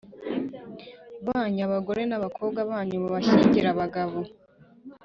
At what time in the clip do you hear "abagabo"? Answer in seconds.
3.71-4.19